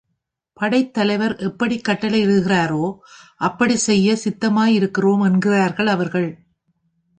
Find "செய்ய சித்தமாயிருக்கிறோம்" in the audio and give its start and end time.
3.87-5.23